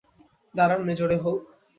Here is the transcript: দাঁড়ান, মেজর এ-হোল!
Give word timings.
দাঁড়ান, 0.53 0.81
মেজর 0.87 1.09
এ-হোল! 1.11 1.37